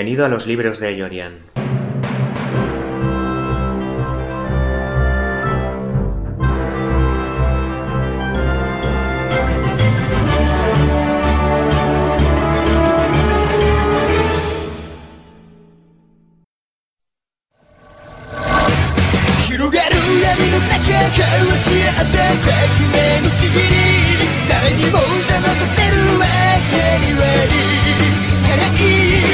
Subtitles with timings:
[0.00, 0.86] Bienvenido a los libros de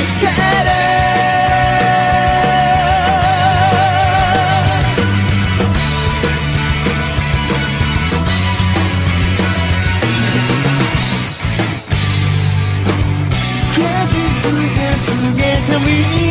[13.76, 14.14] 「果実
[14.76, 15.86] が告げた身
[16.20, 16.25] に」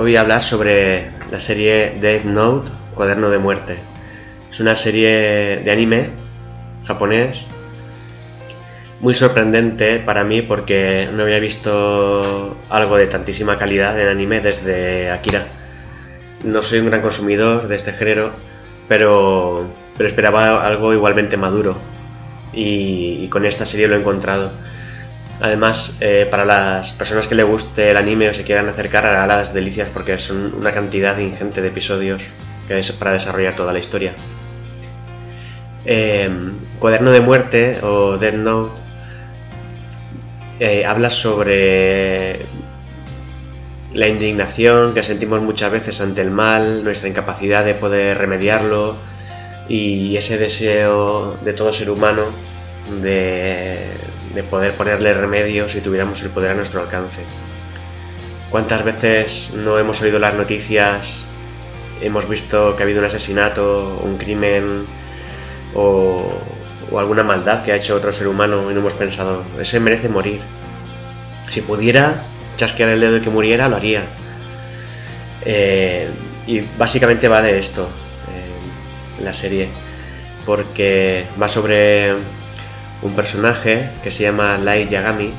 [0.00, 3.78] Hoy voy a hablar sobre la serie Death Note, Cuaderno de Muerte.
[4.48, 6.08] Es una serie de anime
[6.86, 7.46] japonés
[9.00, 15.10] muy sorprendente para mí porque no había visto algo de tantísima calidad en anime desde
[15.10, 15.48] Akira.
[16.44, 18.32] No soy un gran consumidor de este género,
[18.88, 21.76] pero, pero esperaba algo igualmente maduro
[22.54, 24.50] y, y con esta serie lo he encontrado.
[25.40, 29.26] Además, eh, para las personas que le guste el anime o se quieran acercar a
[29.26, 32.22] las delicias porque son una cantidad ingente de episodios
[32.68, 34.12] que es para desarrollar toda la historia.
[35.86, 36.28] Eh,
[36.78, 38.78] Cuaderno de Muerte o Dead Note
[40.60, 42.44] eh, habla sobre
[43.94, 48.96] la indignación que sentimos muchas veces ante el mal, nuestra incapacidad de poder remediarlo
[49.70, 52.24] y ese deseo de todo ser humano
[53.00, 53.96] de,
[54.34, 57.22] de poder ponerle remedio si tuviéramos el poder a nuestro alcance.
[58.50, 61.24] ¿Cuántas veces no hemos oído las noticias,
[62.00, 64.86] hemos visto que ha habido un asesinato, un crimen
[65.74, 66.32] o,
[66.96, 70.40] alguna maldad que ha hecho otro ser humano y no hemos pensado, ese merece morir?
[71.48, 72.24] Si pudiera
[72.56, 74.02] chasquear el dedo y que muriera, lo haría.
[75.42, 76.10] Eh,
[76.46, 77.88] y básicamente va de esto,
[78.28, 79.68] eh, la serie,
[80.44, 82.16] porque va sobre
[83.02, 85.32] un personaje que se llama Light Yagami.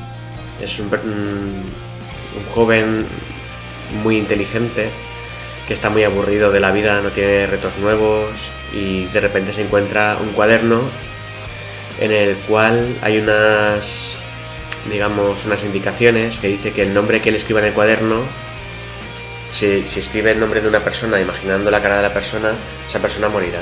[0.60, 1.64] Es un, un,
[2.36, 3.06] un, joven
[4.02, 4.90] muy inteligente
[5.66, 9.62] que está muy aburrido de la vida, no tiene retos nuevos y de repente se
[9.62, 10.82] encuentra un cuaderno
[12.00, 14.18] en el cual hay unas
[14.90, 18.22] digamos unas indicaciones que dice que el nombre que él escriba en el cuaderno
[19.50, 22.54] si, si escribe el nombre de una persona imaginando la cara de la persona
[22.88, 23.60] esa persona morirá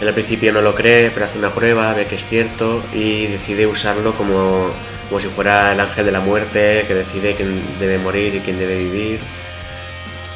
[0.00, 3.26] él al principio no lo cree, pero hace una prueba, ve que es cierto y
[3.26, 4.70] decide usarlo como,
[5.08, 8.58] como si fuera el ángel de la muerte que decide quién debe morir y quién
[8.58, 9.20] debe vivir.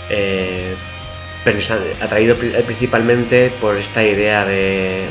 [0.08, 0.74] Eh,
[2.00, 5.06] atraído principalmente por esta idea de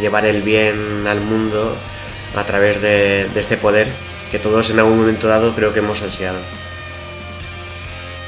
[0.00, 1.76] llevar el bien al mundo
[2.34, 3.88] a través de, de este poder
[4.30, 6.38] que todos en algún momento dado creo que hemos ansiado.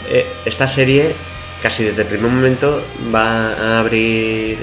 [0.08, 1.14] Eh, esta serie
[1.62, 2.82] casi desde el primer momento
[3.14, 4.58] va a abrir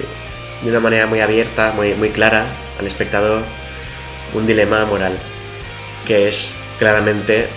[0.62, 2.48] de una manera muy abierta, muy, muy clara
[2.80, 3.44] al espectador
[4.34, 5.18] un dilema moral,
[6.06, 7.48] que es claramente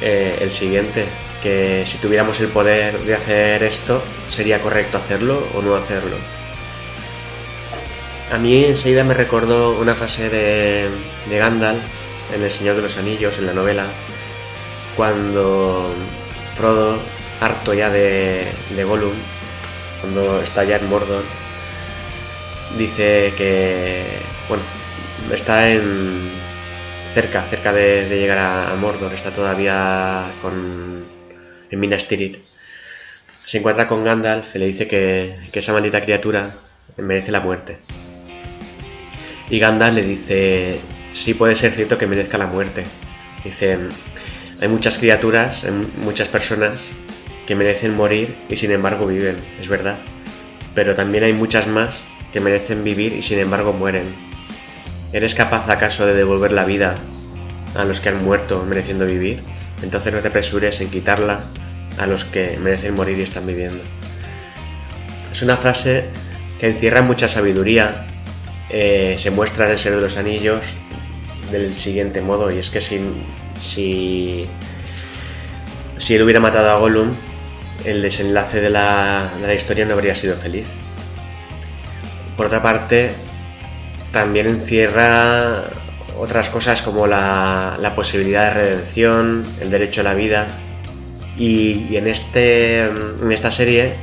[0.00, 1.06] eh, el siguiente,
[1.42, 6.16] que si tuviéramos el poder de hacer esto, ¿sería correcto hacerlo o no hacerlo?
[8.30, 10.88] A mí enseguida me recordó una frase de,
[11.28, 11.80] de Gandalf
[12.34, 13.86] en El Señor de los Anillos, en la novela,
[14.96, 15.92] cuando
[16.54, 16.98] Frodo,
[17.40, 18.46] harto ya de,
[18.76, 19.14] de Gollum,
[20.00, 21.24] cuando está ya en Mordor,
[22.78, 24.04] dice que,
[24.48, 24.62] bueno,
[25.32, 26.30] está en
[27.12, 31.04] cerca, cerca de, llegar a, Mordor, está todavía con,
[31.70, 32.38] en Minas Tirith.
[33.44, 36.54] Se encuentra con Gandalf y le dice que, que esa maldita criatura
[36.96, 37.78] merece la muerte.
[39.48, 40.80] Y Gandalf le dice,
[41.12, 42.84] sí puede ser cierto que merezca la muerte.
[43.44, 43.78] Dice,
[44.60, 45.66] hay muchas criaturas,
[46.02, 46.92] muchas personas
[47.46, 49.98] que merecen morir y sin embargo viven, es verdad.
[50.74, 54.14] Pero también hay muchas más que merecen vivir y sin embargo mueren.
[55.12, 56.96] ¿Eres capaz acaso de devolver la vida
[57.74, 59.42] a los que han muerto mereciendo vivir?
[59.82, 61.44] Entonces no te apresures en quitarla
[61.98, 63.82] a los que merecen morir y están viviendo.
[65.32, 66.04] Es una frase
[66.58, 68.06] que encierra mucha sabiduría.
[68.68, 70.74] Eh, se muestra en el Ser de los Anillos
[71.50, 73.00] del siguiente modo, y es que si,
[73.58, 74.46] si,
[75.98, 77.14] si él hubiera matado a Gollum,
[77.84, 80.68] el desenlace de la, de la historia no habría sido feliz.
[82.40, 83.10] Por otra parte,
[84.12, 85.64] también encierra
[86.18, 90.48] otras cosas como la, posibilidad de redención, el derecho a la vida.
[91.36, 93.96] Y, en, este, en esta serie,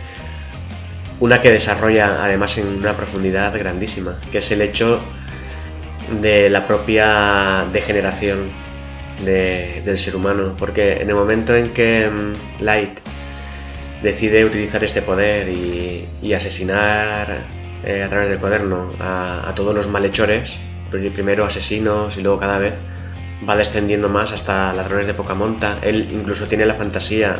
[1.19, 5.01] una que desarrolla además en una profundidad grandísima, que es el hecho
[6.21, 8.51] de la propia degeneración
[9.25, 10.55] del ser humano.
[10.59, 12.99] Porque en el momento en que mm, Light
[14.03, 17.56] decide utilizar este poder y, asesinar
[17.87, 20.57] eh, a través del cuaderno a, todos los malhechores,
[21.13, 22.83] primero asesinos y luego cada vez
[23.47, 25.79] va descendiendo más hasta ladrones de poca monta.
[25.81, 27.39] Él incluso tiene la fantasía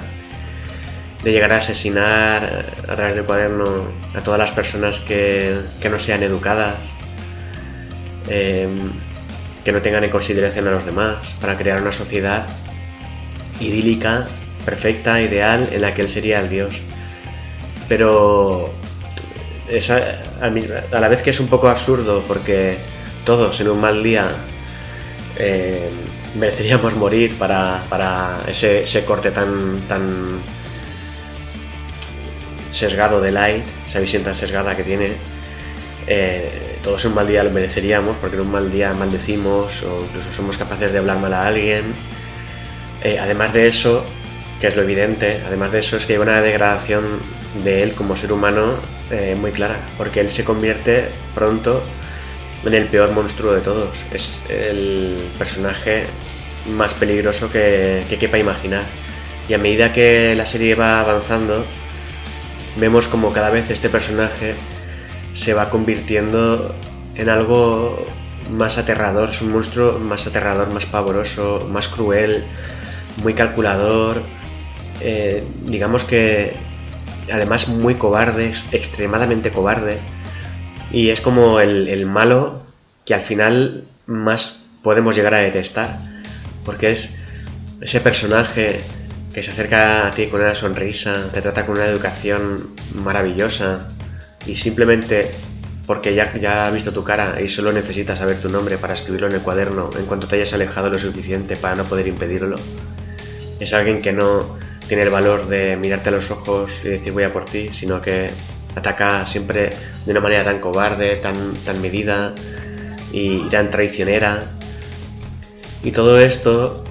[1.22, 5.60] de llegar a asesinar a través del cuaderno a todas las personas que,
[5.92, 6.80] no sean educadas,
[8.30, 8.94] em,
[9.66, 12.48] que no tengan en consideración a los demás, para crear una sociedad
[13.60, 14.30] idílica
[14.64, 16.82] perfecta, ideal, en la que él sería el dios.
[17.90, 18.74] Pero
[19.90, 22.78] a, la vez que es un poco absurdo, porque
[23.26, 24.32] todos en un mal día
[25.36, 25.90] eh,
[26.36, 30.42] mereceríamos morir para, ese, corte tan, tan
[32.72, 35.16] sesgado de Light, esa visión tan sesgada que tiene.
[36.10, 40.06] Eh, todos en un mal día lo mereceríamos porque en un mal día maldecimos o
[40.06, 41.94] incluso somos capaces de hablar mal a alguien.
[43.04, 44.06] Eh, además de eso,
[44.60, 45.42] que es lo evidente.
[45.46, 47.20] Además de eso es que hay una degradación
[47.64, 48.76] de él como ser humano
[49.12, 51.84] eh, muy clara, porque él se convierte pronto
[52.64, 54.06] en el peor monstruo de todos.
[54.12, 56.06] Es el personaje
[56.76, 58.84] más peligroso que, que quepa imaginar.
[59.48, 61.66] Y a medida que la serie va avanzando,
[62.76, 64.56] vemos como cada vez este personaje
[65.32, 66.76] se va convirtiendo
[67.16, 68.06] en algo
[68.52, 72.46] más aterrador, es un monstruo más aterrador, más pavoroso, más cruel,
[73.18, 74.22] muy calculador,
[75.02, 76.54] eh, digamos que
[77.32, 80.00] además muy cobarde, extremadamente cobarde,
[80.92, 82.64] y es como el, malo
[83.06, 86.00] que al final más podemos llegar a detestar,
[86.64, 87.20] porque es
[87.82, 88.82] ese personaje
[89.34, 93.88] que se acerca a ti con una sonrisa, te trata con una educación maravillosa
[94.46, 95.30] y simplemente
[95.86, 99.28] porque ya, ya ha visto tu cara y solo necesita saber tu nombre para escribirlo
[99.28, 102.58] en el cuaderno en cuanto te hayas alejado lo suficiente para no poder impedirlo.
[103.60, 107.24] Es alguien que no, tiene el valor de mirarte a los ojos y decir voy
[107.24, 108.30] a por ti, sino que
[108.76, 109.72] ataca siempre
[110.06, 112.34] de una manera tan cobarde, tan, tan medida
[113.12, 114.52] y, tan traicionera.
[115.84, 116.84] Y todo esto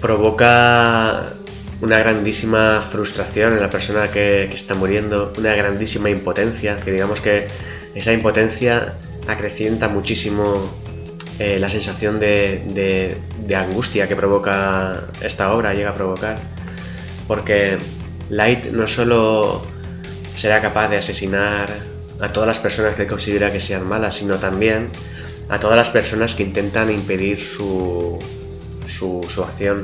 [0.00, 1.30] provoca
[1.80, 7.48] una grandísima frustración en la persona que, está muriendo, una grandísima impotencia, que digamos que
[7.94, 8.94] esa impotencia
[9.26, 10.70] acrecienta muchísimo
[11.38, 16.53] eh, la sensación de, de angustia que provoca esta obra, llega a provocar
[17.26, 17.78] porque
[18.30, 19.62] Light no solo
[20.34, 21.70] será capaz de asesinar
[22.20, 24.90] a todas las personas que considera que sean malas, sino también
[25.48, 28.18] a todas las personas que intentan impedir su,
[28.86, 29.82] su, acción.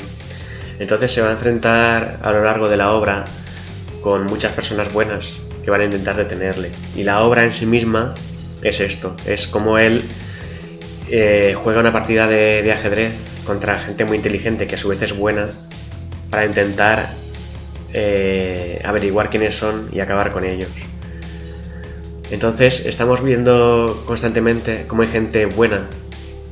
[0.79, 3.27] Entonces se va a enfrentar a lo largo de la obra
[4.01, 6.71] con muchas personas buenas que van a intentar detenerle.
[6.97, 8.15] Y la obra en sí misma
[8.63, 10.03] es esto, es como él
[11.11, 13.13] eh, juega una partida de, de ajedrez
[13.45, 15.51] contra gente muy inteligente que a su vez es buena
[16.31, 17.09] para intentar
[17.93, 20.71] eh, averiguar quiénes son y acabar con ellos.
[22.31, 25.89] Entonces estamos viendo constantemente cómo hay gente buena,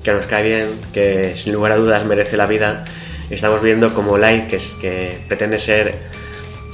[0.02, 2.84] que nos cae bien, que sin lugar a dudas merece la vida.
[3.30, 5.94] Estamos viendo como Light, que, pretende ser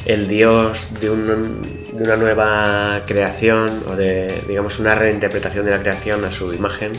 [0.06, 6.24] el dios de, de, una nueva creación o de, digamos, una reinterpretación de la creación
[6.24, 6.92] a su imagen,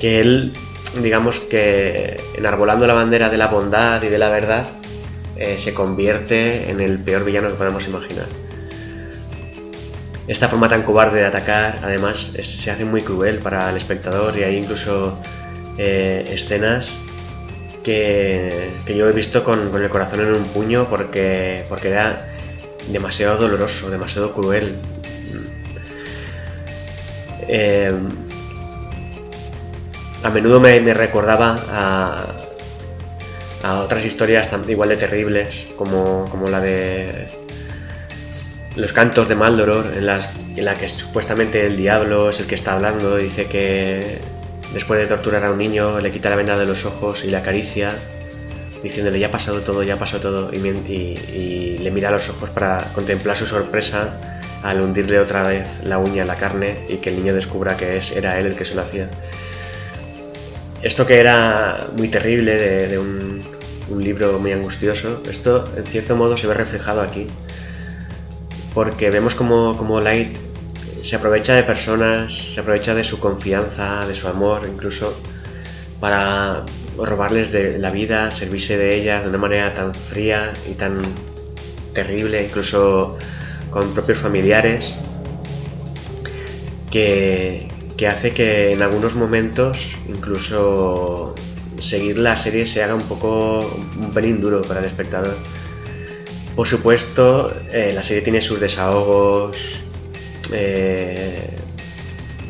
[0.00, 0.54] que él,
[1.02, 4.66] digamos que enarbolando la bandera de la bondad y de la verdad,
[5.40, 8.26] eh, se convierte en el peor villano que podemos imaginar.
[10.28, 14.42] Esta forma tan cobarde de atacar, además, se hace muy cruel para el espectador y
[14.42, 15.18] hay incluso
[15.78, 17.00] eh, escenas
[17.82, 22.28] que, yo he visto con, el corazón en un puño porque, porque era
[22.92, 24.76] demasiado doloroso, demasiado cruel.
[27.48, 27.94] Eh,
[30.22, 32.49] a menudo me, me recordaba a,
[33.62, 37.28] a otras historias igual de terribles, como, como la de
[38.76, 42.54] los cantos de Maldoror, en, las, en la que supuestamente el diablo es el que
[42.54, 44.18] está hablando, dice que,
[44.72, 47.36] después de torturar a un niño, le quita la venda de los ojos y le
[47.36, 47.92] acaricia,
[48.82, 52.28] diciéndole ya ha pasado todo, ya ha pasado todo, y, y le mira a los
[52.28, 54.18] ojos para contemplar su sorpresa
[54.62, 57.96] al hundirle otra vez la uña en la carne y que el niño descubra que
[57.96, 59.08] es, era él el que se lo hacía.
[60.82, 63.40] Esto que era muy terrible de, un,
[63.98, 67.26] libro muy angustioso, esto en cierto modo se ve reflejado aquí.
[68.72, 70.36] Porque vemos como, como Light
[71.02, 75.14] se aprovecha de personas, se aprovecha de su confianza, de su amor, incluso
[76.00, 76.64] para
[76.96, 81.02] robarles de la vida, servirse de ellas de una manera tan fría y tan
[81.92, 83.18] terrible, incluso
[83.70, 84.94] con propios familiares,
[86.90, 87.69] que,
[88.08, 91.34] hace que en algunos momentos incluso
[91.78, 93.60] seguir la serie se haga un poco
[94.00, 95.36] un pelín duro para el espectador.
[96.54, 99.80] Por supuesto, eh, la serie tiene sus desahogos
[100.52, 101.56] eh,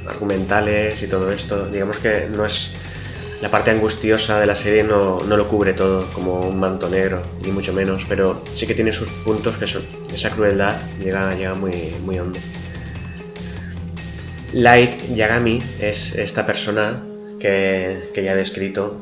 [0.07, 1.69] argumentales y todo esto.
[1.69, 2.73] Digamos que no es
[3.41, 7.51] la parte angustiosa de la serie no, lo cubre todo como un manto negro, ni
[7.53, 11.95] mucho menos, pero sí que tiene sus puntos que son, esa crueldad llega, llega muy,
[12.05, 12.39] muy hondo.
[14.53, 17.01] Light Yagami es esta persona
[17.39, 19.01] que, ya he descrito,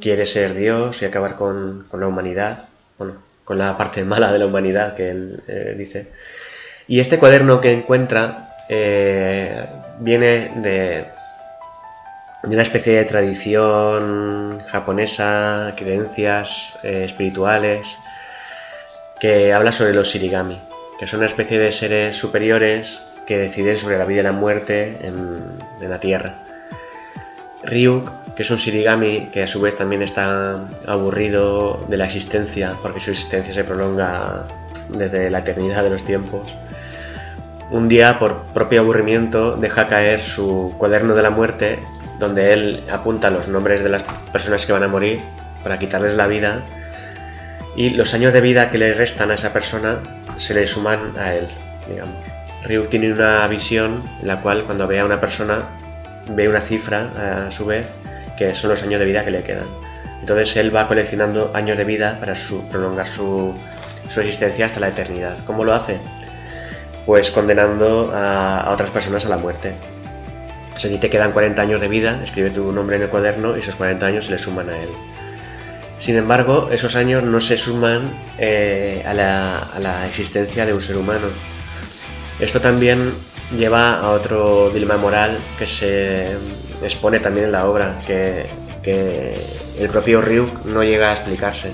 [0.00, 4.46] quiere ser Dios y acabar con, la humanidad, bueno, con la parte mala de la
[4.46, 6.08] humanidad que él eh, dice.
[6.86, 9.66] Y este cuaderno que encuentra eh,
[9.98, 11.06] viene de,
[12.44, 17.98] una especie de tradición japonesa, creencias eh, espirituales,
[19.18, 20.60] que habla sobre los shirigami,
[21.00, 24.98] que son una especie de seres superiores que deciden sobre la vida y la muerte
[25.02, 26.34] en, la Tierra.
[27.62, 32.76] Ryuk, que es un shirigami que a su vez también está aburrido de la existencia,
[32.82, 34.46] porque su existencia se prolonga
[34.88, 36.56] desde la eternidad de los tiempos.
[37.70, 41.78] Un día, por propio aburrimiento, deja caer su cuaderno de la muerte
[42.18, 45.20] donde él apunta los nombres de las personas que van a morir
[45.62, 46.62] para quitarles la vida
[47.76, 50.00] y los años de vida que le restan a esa persona
[50.36, 51.48] se le suman a él,
[51.88, 52.33] digamos.
[52.64, 55.68] Ryuk tiene una visión en la cual cuando ve a una persona
[56.30, 57.86] ve una cifra a su vez
[58.38, 59.66] que son los años de vida que le quedan.
[60.20, 62.34] Entonces él va coleccionando años de vida para
[62.70, 63.54] prolongar su,
[64.08, 65.36] su existencia hasta la eternidad.
[65.46, 65.98] ¿Cómo lo hace?
[67.04, 69.74] Pues condenando a otras personas a la muerte.
[70.76, 73.60] Si a te quedan 40 años de vida, escribe tu nombre en el cuaderno y
[73.60, 74.88] esos 40 años se le suman a él.
[75.96, 81.28] Sin embargo, esos años no se suman eh, a, la, existencia de un ser humano.
[82.40, 83.14] Esto también
[83.56, 86.36] lleva a otro dilema moral que se
[86.82, 88.46] expone también en la obra, que,
[88.82, 89.40] que
[89.78, 91.72] el propio Ryuk no llega a explicarse,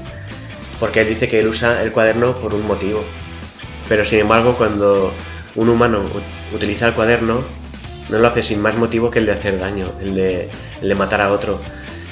[0.79, 3.03] porque él dice que él usa el cuaderno por un motivo.
[3.89, 5.13] Pero sin embargo, cuando
[5.57, 6.05] un humano
[6.55, 7.43] utiliza el cuaderno,
[8.09, 11.33] no lo hace sin más motivo que el de hacer daño, el de, matar a
[11.33, 11.61] otro.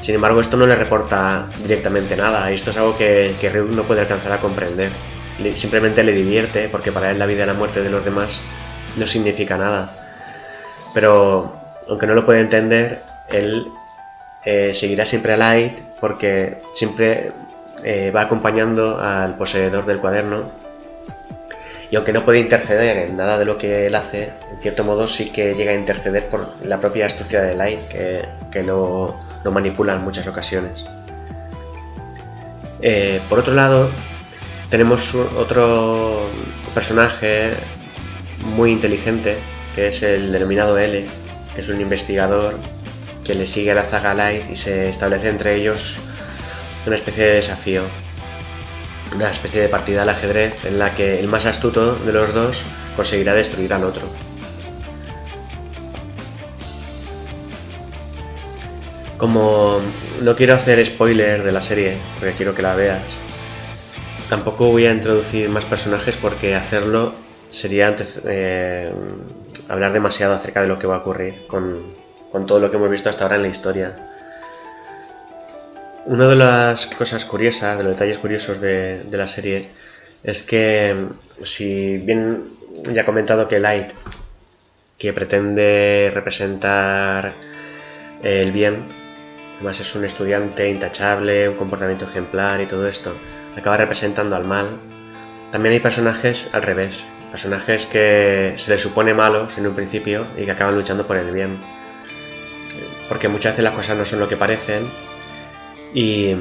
[0.00, 2.50] Sin embargo, esto no le reporta directamente nada.
[2.50, 4.90] Esto es algo que, que Ryuk no puede alcanzar a comprender.
[5.54, 8.40] Simplemente le divierte, porque para él la vida y la muerte de los demás
[8.96, 9.92] no significa nada.
[10.94, 13.68] Pero, aunque no lo puede entender, él
[14.44, 17.32] eh, seguirá siempre a Light porque siempre
[17.84, 20.50] eh, va acompañando al poseedor del cuaderno
[21.90, 25.08] y aunque no puede interceder en nada de lo que él hace, en cierto modo
[25.08, 29.16] sí que llega a interceder por la propia astucia de Light, que, lo,
[29.50, 30.84] manipula en muchas ocasiones.
[32.82, 33.90] Eh, por otro lado,
[34.70, 36.28] tenemos otro
[36.74, 37.52] personaje
[38.54, 39.38] muy inteligente,
[39.74, 41.06] que es el denominado L,
[41.56, 42.58] es un investigador
[43.24, 45.98] que le sigue a la zaga Light y se establece entre ellos
[46.86, 47.82] una especie de desafío
[49.14, 52.64] una especie de partida al ajedrez en la que el más astuto de los dos
[52.96, 54.02] conseguirá destruir al otro.
[59.16, 59.80] Como
[60.22, 63.18] no quiero hacer spoiler de la serie, porque quiero que la veas,
[64.28, 67.14] tampoco voy a introducir más personajes porque hacerlo
[67.50, 68.92] sería antes eh,
[69.68, 71.94] hablar demasiado acerca de lo que va a ocurrir con,
[72.30, 73.96] con todo lo que hemos visto hasta ahora en la historia.
[76.06, 79.68] Una de las cosas curiosas, de los detalles curiosos de, la serie,
[80.22, 80.96] es que
[81.42, 82.50] si bien
[82.92, 83.90] ya he comentado que Light,
[84.96, 87.34] que pretende representar
[88.22, 88.86] el bien,
[89.56, 93.14] además es un estudiante intachable, un comportamiento ejemplar y todo esto,
[93.56, 94.68] acaba representando al mal,
[95.50, 100.44] también hay personajes al revés, personajes que se les supone malos en un principio y
[100.44, 101.58] que acaban luchando por el bien.
[103.08, 104.90] Porque muchas veces las cosas no son lo que parecen
[105.94, 106.34] y,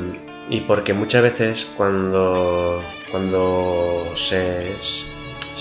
[0.67, 4.75] porque muchas veces cuando, cuando se,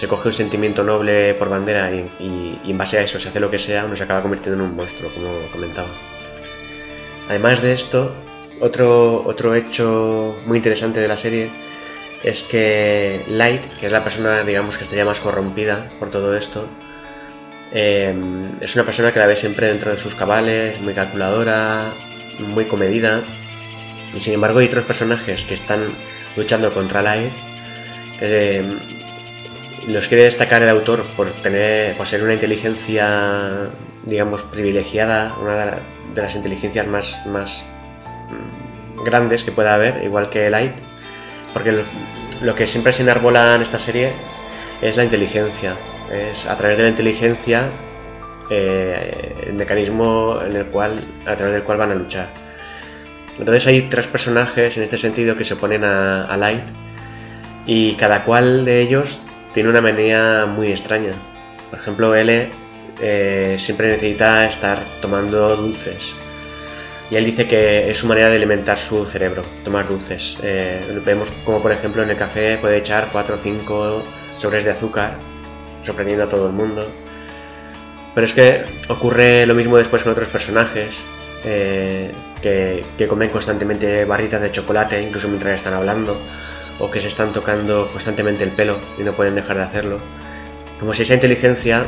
[0.09, 3.59] coge un sentimiento noble por bandera y, en base a eso se hace lo que
[3.59, 5.89] sea, uno se acaba convirtiendo en un monstruo, como comentaba.
[7.29, 8.15] Además de esto,
[8.61, 11.51] otro, otro hecho muy interesante de la serie
[12.23, 16.69] es que Light, que es la persona, digamos, que estaría más corrompida por todo esto,
[17.73, 21.95] em, es una persona que la ve siempre dentro de sus cabales, muy calculadora,
[22.39, 23.23] muy comedida,
[24.15, 25.95] y sin embargo hay otros personajes que están
[26.37, 27.33] luchando contra Light,
[28.19, 28.79] que em,
[29.89, 33.71] los quiere destacar el autor por tener, por ser una inteligencia,
[34.05, 35.81] digamos, privilegiada, una
[36.15, 37.67] de las inteligencias más, más
[39.05, 40.75] grandes que pueda haber, igual que Light,
[41.53, 41.85] porque
[42.43, 44.13] lo, que siempre se enarbola en esta serie
[44.83, 45.75] es la inteligencia.
[46.11, 47.71] Es a través de la inteligencia
[48.51, 52.29] eh, el mecanismo en el cual, a través del cual van a luchar.
[53.39, 56.65] Entonces hay tres personajes en este sentido que se oponen a, Light
[57.67, 59.21] y cada cual de ellos
[59.53, 61.13] tiene una manía muy extraña.
[61.71, 62.49] Por ejemplo, L
[63.01, 66.15] eh, siempre necesita estar tomando dulces
[67.11, 70.39] y él dice que es su manera de alimentar su cerebro, tomar dulces.
[70.43, 74.03] Eh, vemos como por ejemplo en el café puede echar 4 o 5
[74.35, 75.17] sobres de azúcar,
[75.83, 76.91] sorprendiendo a todo el mundo.
[78.15, 80.99] Pero es que ocurre lo mismo después con otros personajes,
[81.45, 82.11] eh,
[82.43, 86.21] que, que, comen constantemente barritas de chocolate, incluso mientras están hablando,
[86.79, 89.99] o que se están tocando constantemente el pelo y no pueden dejar de hacerlo.
[90.81, 91.87] Como si esa inteligencia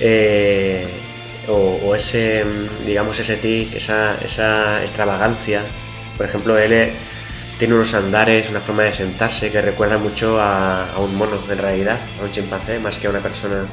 [0.00, 0.86] eh,
[1.48, 2.44] o, ese,
[2.86, 5.62] digamos, ese tic, esa, esa extravagancia.
[6.16, 6.92] Por ejemplo, él
[7.58, 11.98] tiene unos andares, una forma de sentarse que recuerda mucho a, un mono, en realidad,
[12.20, 13.66] a un chimpancé, más que a una persona.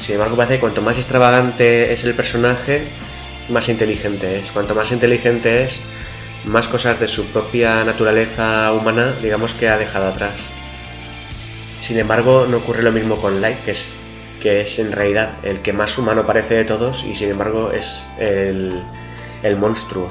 [0.00, 2.88] Sin embargo, parece que cuanto más extravagante es el personaje,
[3.48, 4.50] más inteligente es.
[4.52, 5.80] Cuanto más inteligente es,
[6.44, 10.46] más cosas de su propia naturaleza humana, digamos que ha dejado atrás.
[11.80, 14.00] Sin embargo, no ocurre lo mismo con Light, que es
[14.40, 18.08] que es en realidad el que más humano parece de todos y sin embargo es
[18.18, 18.82] el,
[19.58, 20.10] monstruo.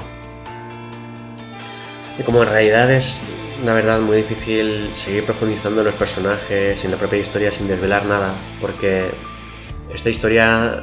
[2.18, 3.24] Y como en realidad es
[3.64, 8.06] la verdad muy difícil seguir profundizando en los personajes en la propia historia sin desvelar
[8.06, 9.10] nada, porque
[9.92, 10.82] esta historia,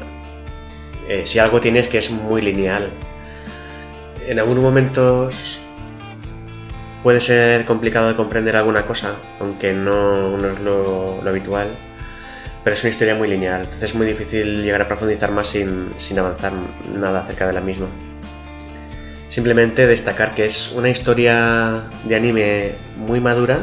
[1.08, 2.92] eh, si algo tiene es que es muy lineal.
[4.28, 5.60] En algunos momentos
[7.02, 11.70] puede ser complicado de comprender alguna cosa, aunque no, no es lo habitual
[12.68, 16.20] pero es una historia muy lineal, entonces es muy difícil llegar a profundizar más sin,
[16.20, 16.52] avanzar
[17.00, 17.88] nada acerca de la misma.
[19.30, 23.62] Simplemente destacar que es una historia de anime muy madura,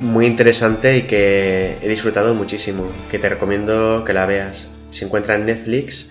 [0.00, 4.72] muy interesante y que he disfrutado muchísimo, que te recomiendo que la veas.
[4.90, 6.10] Se encuentra en Netflix,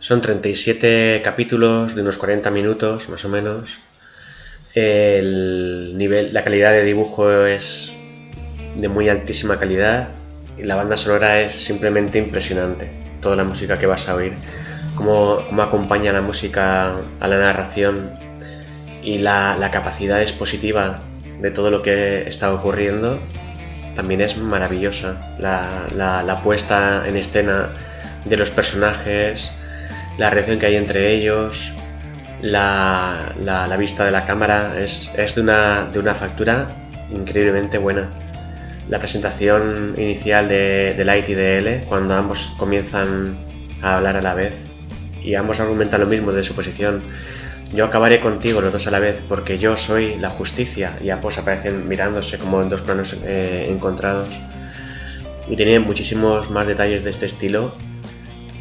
[0.00, 3.78] son 37 capítulos de unos 40 minutos más o menos.
[4.74, 7.94] El nivel, la calidad de dibujo es
[8.76, 10.08] de muy altísima calidad
[10.58, 12.90] y la banda sonora es simplemente impresionante.
[13.20, 14.32] Toda la música que vas a oír,
[14.94, 18.12] cómo, cómo acompaña la música a la narración
[19.02, 21.00] y la, la, capacidad expositiva
[21.40, 23.18] de todo lo que está ocurriendo
[23.94, 25.20] también es maravillosa.
[25.38, 27.70] La, la, la puesta en escena
[28.24, 29.52] de los personajes,
[30.18, 31.72] la relación que hay entre ellos,
[32.40, 36.74] la, la, vista de la cámara es, es de, una, de una factura
[37.10, 38.21] increíblemente buena
[38.88, 43.36] la presentación inicial de, Light y de L, cuando ambos comienzan
[43.80, 44.66] a hablar a la vez
[45.22, 47.02] y ambos argumentan lo mismo de su posición.
[47.72, 51.38] Yo acabaré contigo los dos a la vez porque yo soy la justicia y ambos
[51.38, 54.40] aparecen mirándose como en dos planos eh, encontrados.
[55.48, 57.74] Y tiene muchísimos más detalles de este estilo.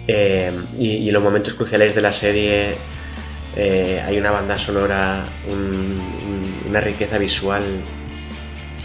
[0.08, 2.76] Eh, y, en los momentos cruciales de la serie
[3.56, 5.26] eh, hay una banda sonora,
[6.68, 7.64] una riqueza visual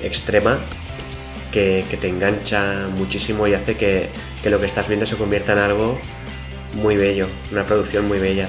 [0.03, 0.61] extrema
[1.57, 4.11] que, te engancha muchísimo y hace que,
[4.45, 5.99] lo que estás viendo se convierta en algo
[6.75, 8.47] muy bello, una producción muy bella.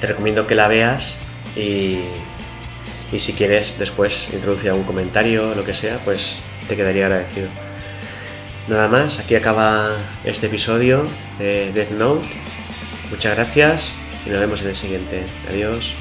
[0.00, 1.20] Te recomiendo que la veas
[1.54, 1.98] y,
[3.12, 7.48] y si quieres después introducir algún comentario lo que sea, pues te quedaría agradecido.
[8.68, 9.94] Nada más, aquí acaba
[10.24, 11.06] este episodio
[11.38, 12.26] de Death Note.
[13.10, 15.26] Muchas gracias y nos vemos en el siguiente.
[15.50, 15.94] Adiós.